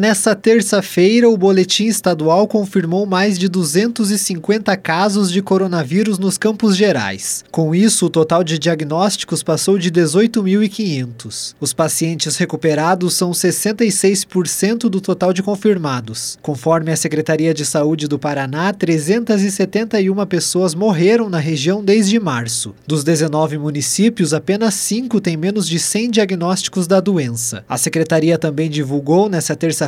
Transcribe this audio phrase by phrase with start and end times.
[0.00, 7.44] Nessa terça-feira, o boletim estadual confirmou mais de 250 casos de coronavírus nos Campos Gerais.
[7.50, 11.54] Com isso, o total de diagnósticos passou de 18.500.
[11.58, 16.38] Os pacientes recuperados são 66% do total de confirmados.
[16.40, 22.72] Conforme a Secretaria de Saúde do Paraná, 371 pessoas morreram na região desde março.
[22.86, 27.64] Dos 19 municípios, apenas 5 têm menos de 100 diagnósticos da doença.
[27.68, 29.87] A secretaria também divulgou nessa terça